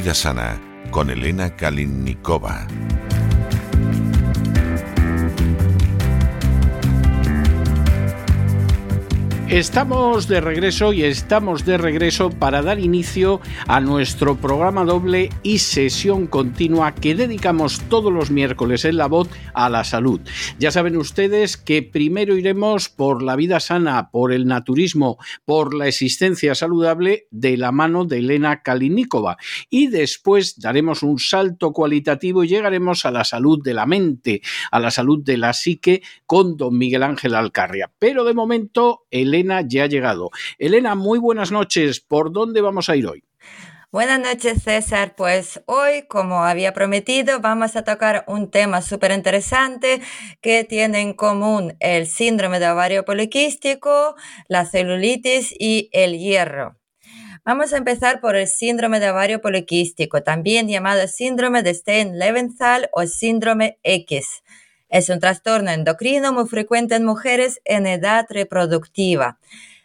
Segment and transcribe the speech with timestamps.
[0.00, 0.58] Vida Sana
[0.90, 2.66] con Elena Kalinnikova.
[9.50, 15.58] Estamos de regreso y estamos de regreso para dar inicio a nuestro programa doble y
[15.58, 20.20] sesión continua que dedicamos todos los miércoles en la voz a la salud.
[20.60, 25.88] Ya saben ustedes que primero iremos por la vida sana, por el naturismo, por la
[25.88, 29.36] existencia saludable de la mano de Elena Kalinikova
[29.68, 34.78] y después daremos un salto cualitativo y llegaremos a la salud de la mente, a
[34.78, 37.90] la salud de la psique con don Miguel Ángel Alcarria.
[37.98, 40.30] Pero de momento, Elena Elena ya ha llegado.
[40.58, 42.00] Elena, muy buenas noches.
[42.00, 43.24] ¿Por dónde vamos a ir hoy?
[43.92, 45.16] Buenas noches, César.
[45.16, 50.00] Pues hoy, como había prometido, vamos a tocar un tema súper interesante
[50.40, 54.14] que tiene en común el síndrome de ovario poliquístico,
[54.46, 56.76] la celulitis y el hierro.
[57.44, 63.06] Vamos a empezar por el síndrome de ovario poliquístico, también llamado síndrome de Stein-Leventhal o
[63.06, 64.42] síndrome X.
[64.90, 69.38] Es un trastorno endocrino muy frecuente en mujeres en edad reproductiva.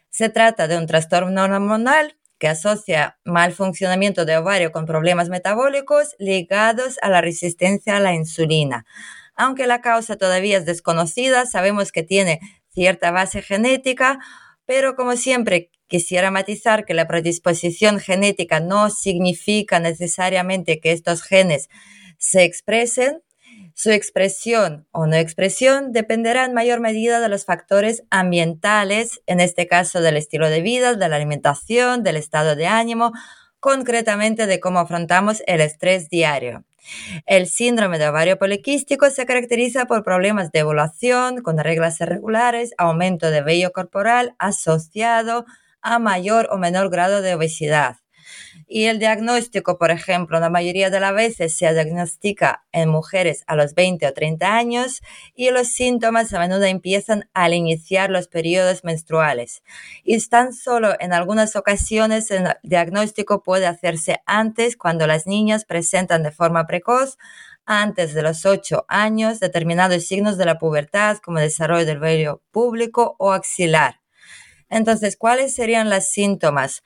[0.10, 6.16] Se trata de un trastorno hormonal que asocia mal funcionamiento de ovario con problemas metabólicos
[6.18, 8.88] ligados a la resistencia a la insulina.
[9.36, 14.18] Aunque la causa todavía es desconocida, sabemos que tiene cierta base genética,
[14.66, 21.70] pero como siempre quisiera matizar que la predisposición genética no significa necesariamente que estos genes
[22.18, 23.22] se expresen,
[23.78, 29.68] su expresión o no expresión dependerá en mayor medida de los factores ambientales, en este
[29.68, 33.12] caso del estilo de vida, de la alimentación, del estado de ánimo,
[33.60, 36.64] concretamente de cómo afrontamos el estrés diario.
[37.26, 43.30] El síndrome de ovario poliquístico se caracteriza por problemas de evaluación con reglas irregulares, aumento
[43.30, 45.46] de vello corporal asociado
[45.82, 47.98] a mayor o menor grado de obesidad.
[48.68, 53.56] Y el diagnóstico, por ejemplo, la mayoría de las veces se diagnostica en mujeres a
[53.56, 55.02] los 20 o 30 años
[55.36, 59.64] y los síntomas a menudo empiezan al iniciar los periodos menstruales.
[60.04, 66.24] Y tan solo en algunas ocasiones el diagnóstico puede hacerse antes cuando las niñas presentan
[66.24, 67.18] de forma precoz
[67.66, 73.16] antes de los 8 años determinados signos de la pubertad como desarrollo del vello público
[73.18, 74.02] o axilar.
[74.70, 76.84] Entonces, ¿cuáles serían los síntomas?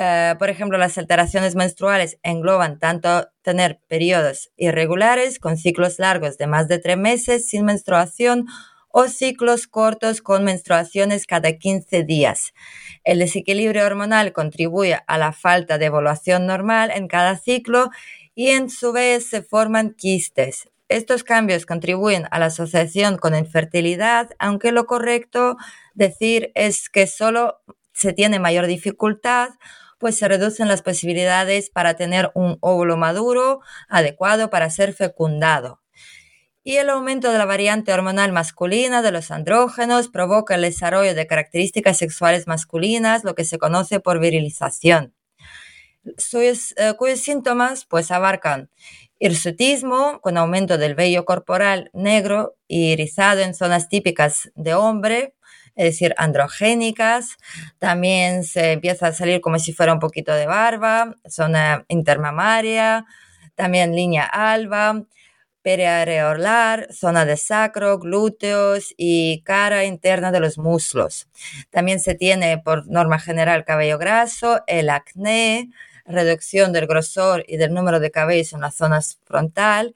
[0.00, 6.46] Eh, por ejemplo, las alteraciones menstruales engloban tanto tener periodos irregulares con ciclos largos de
[6.46, 8.46] más de tres meses sin menstruación
[8.90, 12.52] o ciclos cortos con menstruaciones cada 15 días.
[13.02, 17.90] El desequilibrio hormonal contribuye a la falta de evaluación normal en cada ciclo
[18.36, 20.68] y en su vez se forman quistes.
[20.88, 25.56] Estos cambios contribuyen a la asociación con infertilidad, aunque lo correcto
[25.94, 27.56] decir es que solo
[27.92, 29.48] se tiene mayor dificultad
[29.98, 35.80] pues se reducen las posibilidades para tener un óvulo maduro adecuado para ser fecundado.
[36.64, 41.26] Y el aumento de la variante hormonal masculina de los andrógenos provoca el desarrollo de
[41.26, 45.14] características sexuales masculinas, lo que se conoce por virilización.
[46.04, 48.70] Eh, cuyos síntomas pues abarcan
[49.18, 55.34] hirsutismo con aumento del vello corporal negro y erizado en zonas típicas de hombre,
[55.78, 57.36] es decir, androgénicas.
[57.78, 63.06] También se empieza a salir como si fuera un poquito de barba, zona intermamaria,
[63.54, 65.04] también línea alba,
[65.62, 71.28] periareolar, zona de sacro, glúteos y cara interna de los muslos.
[71.70, 75.70] También se tiene por norma general cabello graso, el acné,
[76.04, 79.94] reducción del grosor y del número de cabellos en la zona frontal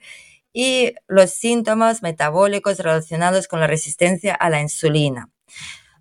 [0.53, 5.33] y los síntomas metabólicos relacionados con la resistencia a la insulina.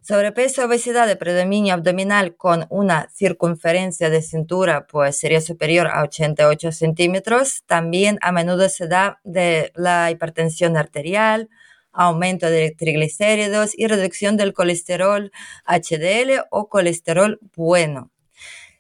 [0.02, 6.72] Sobrepeso, obesidad de predominio abdominal con una circunferencia de cintura pues sería superior a 88
[6.72, 7.64] centímetros.
[7.68, 11.50] También a menudo se da de la hipertensión arterial,
[11.92, 15.32] aumento de triglicéridos y reducción del colesterol
[15.68, 18.12] HDL o colesterol bueno.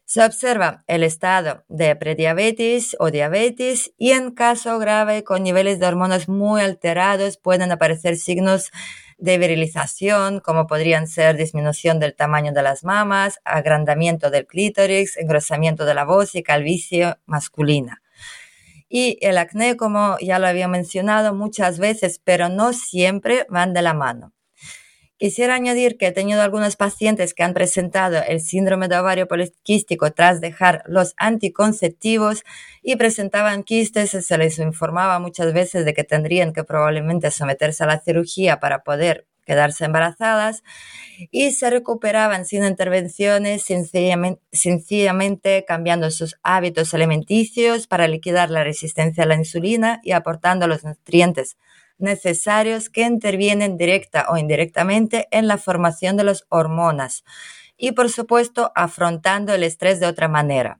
[0.05, 5.85] Se observa el estado de prediabetes o diabetes y en caso grave con niveles de
[5.85, 8.71] hormonas muy alterados pueden aparecer signos
[9.21, 15.85] de virilización, como podrían ser disminución del tamaño de las mamas, agrandamiento del clítoris, engrosamiento
[15.85, 18.01] de la voz y calvicie masculina.
[18.89, 23.83] Y el acné, como ya lo había mencionado muchas veces, pero no siempre van de
[23.83, 24.33] la mano.
[25.21, 30.09] Quisiera añadir que he tenido algunos pacientes que han presentado el síndrome de ovario poliquístico
[30.13, 32.43] tras dejar los anticonceptivos
[32.81, 37.83] y presentaban quistes y se les informaba muchas veces de que tendrían que probablemente someterse
[37.83, 40.63] a la cirugía para poder quedarse embarazadas
[41.29, 49.25] y se recuperaban sin intervenciones, sencillamente, sencillamente, cambiando sus hábitos alimenticios para liquidar la resistencia
[49.25, 51.57] a la insulina y aportando los nutrientes
[52.01, 57.23] necesarios que intervienen directa o indirectamente en la formación de las hormonas
[57.77, 60.79] y, por supuesto, afrontando el estrés de otra manera.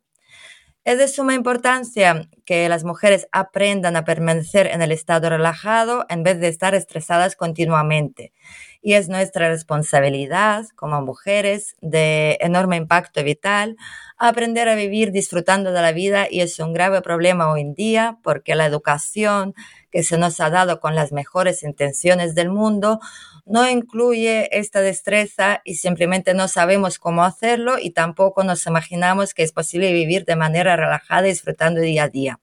[0.84, 6.24] Es de suma importancia que las mujeres aprendan a permanecer en el estado relajado en
[6.24, 8.34] vez de estar estresadas continuamente.
[8.82, 13.78] Y es nuestra responsabilidad como mujeres de enorme impacto vital
[14.18, 18.18] aprender a vivir disfrutando de la vida y es un grave problema hoy en día
[18.24, 19.56] porque la educación
[19.92, 23.00] que se nos ha dado con las mejores intenciones del mundo
[23.46, 29.44] no incluye esta destreza y simplemente no sabemos cómo hacerlo y tampoco nos imaginamos que
[29.44, 32.40] es posible vivir de manera relajada disfrutando día a día.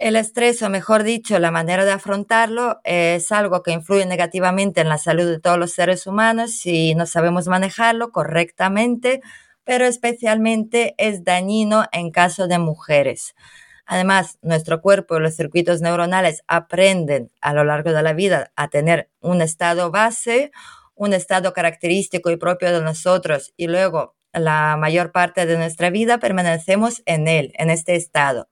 [0.00, 4.88] El estrés, o mejor dicho, la manera de afrontarlo, es algo que influye negativamente en
[4.88, 9.20] la salud de todos los seres humanos si no sabemos manejarlo correctamente,
[9.62, 13.34] pero especialmente es dañino en caso de mujeres.
[13.84, 18.68] Además, nuestro cuerpo y los circuitos neuronales aprenden a lo largo de la vida a
[18.68, 20.50] tener un estado base,
[20.94, 26.16] un estado característico y propio de nosotros y luego la mayor parte de nuestra vida
[26.16, 28.49] permanecemos en él, en este estado.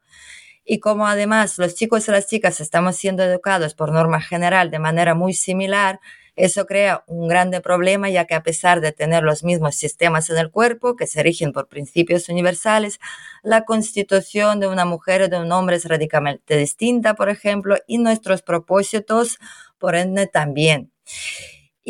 [0.70, 4.78] Y como además los chicos y las chicas estamos siendo educados por norma general de
[4.78, 5.98] manera muy similar,
[6.36, 10.36] eso crea un grande problema ya que a pesar de tener los mismos sistemas en
[10.36, 13.00] el cuerpo que se rigen por principios universales,
[13.42, 17.96] la constitución de una mujer o de un hombre es radicalmente distinta, por ejemplo, y
[17.96, 19.38] nuestros propósitos,
[19.78, 20.92] por ende, también.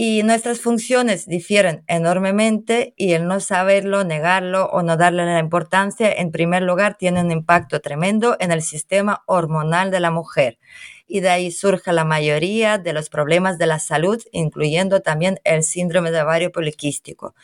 [0.01, 6.13] Y nuestras funciones difieren enormemente y el no saberlo, negarlo o no darle la importancia,
[6.13, 10.61] en primer lugar, tiene un impacto tremendo en el sistema hormonal de la mujer
[11.09, 15.65] y de ahí surge la mayoría de los problemas de la salud, incluyendo también el
[15.65, 17.35] síndrome de ovario poliquístico.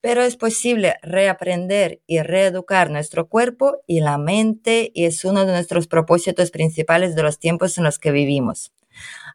[0.00, 5.50] Pero es posible reaprender y reeducar nuestro cuerpo y la mente y es uno de
[5.50, 8.72] nuestros propósitos principales de los tiempos en los que vivimos.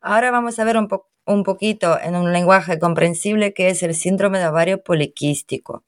[0.01, 4.47] Ahora vamos a ver un, poquito en un lenguaje comprensible qué es el síndrome de
[4.47, 5.83] ovario poliquístico.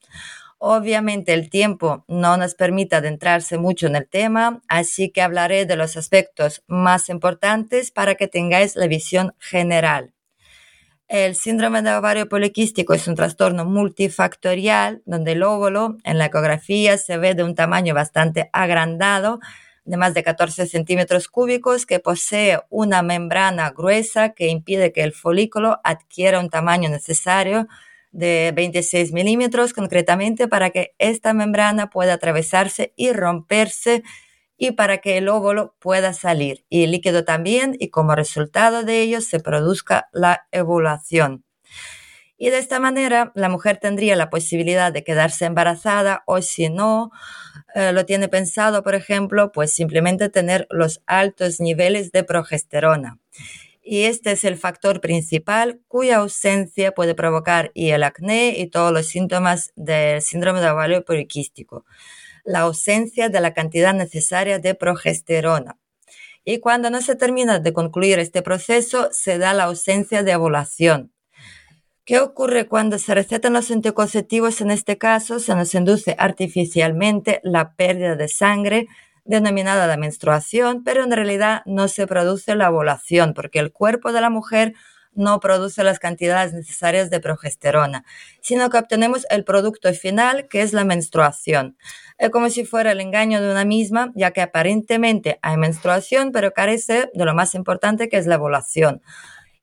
[0.57, 5.75] Obviamente el tiempo no nos permite adentrarse mucho en el tema, así que hablaré de
[5.75, 10.15] los aspectos más importantes para que tengáis la visión general.
[11.07, 16.97] El síndrome de ovario poliquístico es un trastorno multifactorial donde el óvulo en la ecografía
[16.97, 19.39] se ve de un tamaño bastante agrandado,
[19.85, 25.13] de más de 14 centímetros cúbicos, que posee una membrana gruesa que impide que el
[25.13, 27.67] folículo adquiera un tamaño necesario
[28.11, 34.03] de 26 milímetros concretamente para que esta membrana pueda atravesarse y romperse
[34.57, 39.01] y para que el óvulo pueda salir y el líquido también y como resultado de
[39.01, 41.43] ello se produzca la ovulación.
[42.45, 47.09] Y de esta manera la mujer tendría la posibilidad de quedarse embarazada o si no
[47.73, 53.17] eh, lo tiene pensado, por ejemplo, pues simplemente tener los altos niveles de progesterona
[53.81, 58.93] y este es el factor principal cuya ausencia puede provocar y el acné y todos
[58.93, 61.83] los síntomas del síndrome de ovario poliquístico.
[62.43, 65.79] La ausencia de la cantidad necesaria de progesterona.
[66.43, 71.14] Y cuando no se termina de concluir este proceso, se da la ausencia de ovulación.
[72.05, 74.61] ¿Qué ocurre cuando se recetan los anticonceptivos?
[74.61, 78.87] En este caso, se nos induce artificialmente la pérdida de sangre
[79.23, 84.21] denominada la menstruación, pero en realidad no se produce la ovulación porque el cuerpo de
[84.21, 84.75] la mujer
[85.13, 88.05] no produce las cantidades necesarias de progesterona,
[88.39, 91.75] sino que obtenemos el producto final que es la menstruación.
[92.19, 96.51] Es como si fuera el engaño de una misma, ya que aparentemente hay menstruación, pero
[96.51, 99.01] carece de lo más importante que es la ovulación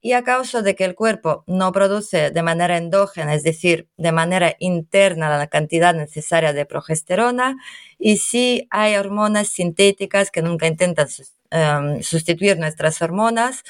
[0.03, 4.13] y a causa de que el cuerpo no produce de manera endógena, es decir, de
[4.13, 7.57] manera interna la cantidad necesaria de progesterona,
[7.99, 11.09] y sí hay hormonas sintéticas que nunca intentan
[11.51, 13.63] em, sustituir nuestras hormonas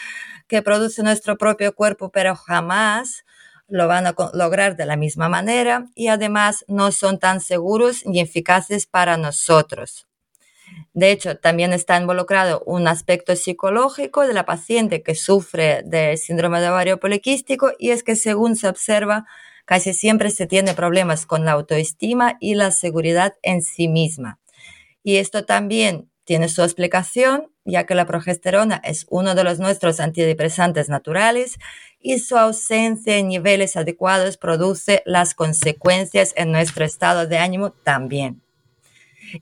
[0.49, 3.25] que produce nuestro propio cuerpo, pero jamás
[3.69, 8.21] lo van a lograr de la misma manera y además no son tan seguros ni
[8.21, 10.07] eficaces para nosotros.
[10.95, 16.61] De hecho, también está involucrado un aspecto psicológico de la paciente que sufre de síndrome
[16.61, 19.27] de ovario poliquístico y es que según se observa,
[19.65, 24.39] casi siempre se tiene problemas con la autoestima y la seguridad en sí misma.
[25.03, 29.99] Y esto también tiene su explicación, ya que la progesterona es uno de los nuestros
[29.99, 31.59] antidepresantes naturales
[32.01, 38.43] y su ausencia en niveles adecuados produce las consecuencias en nuestro estado de ánimo también.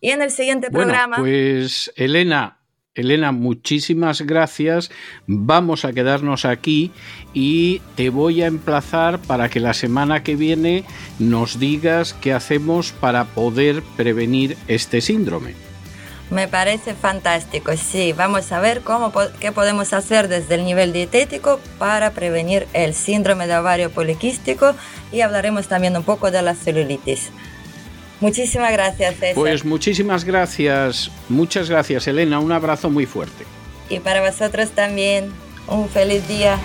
[0.00, 1.16] Y en el siguiente programa...
[1.16, 2.60] Pues Elena,
[2.94, 4.90] Elena, muchísimas gracias.
[5.26, 6.90] Vamos a quedarnos aquí
[7.32, 10.84] y te voy a emplazar para que la semana que viene
[11.18, 15.54] nos digas qué hacemos para poder prevenir este síndrome.
[16.30, 18.12] Me parece fantástico, sí.
[18.12, 23.48] Vamos a ver cómo, qué podemos hacer desde el nivel dietético para prevenir el síndrome
[23.48, 24.74] de ovario poliquístico
[25.10, 27.30] y hablaremos también un poco de la celulitis.
[28.20, 29.34] Muchísimas gracias, César.
[29.34, 32.38] Pues muchísimas gracias, muchas gracias, Elena.
[32.38, 33.44] Un abrazo muy fuerte.
[33.88, 35.32] Y para vosotros también,
[35.66, 36.58] un feliz día.